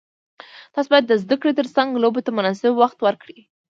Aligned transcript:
تاسو 0.73 0.89
باید 0.91 1.05
د 1.07 1.13
زده 1.23 1.35
کړې 1.41 1.53
ترڅنګ 1.59 1.89
لوبو 2.03 2.25
ته 2.25 2.31
مناسب 2.37 2.71
وخت 2.77 2.97
ورکړئ. 3.01 3.39